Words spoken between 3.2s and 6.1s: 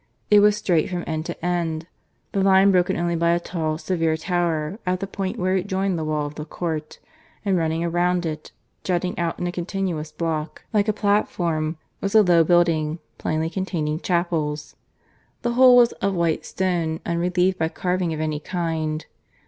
a tall, severe tower at the point where it joined the